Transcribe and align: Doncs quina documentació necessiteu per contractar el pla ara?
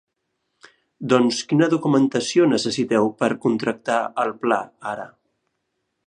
Doncs 1.11 1.41
quina 1.51 1.67
documentació 1.73 2.47
necessiteu 2.53 3.11
per 3.19 3.29
contractar 3.43 3.99
el 4.25 4.33
pla 4.45 4.59
ara? 4.93 5.07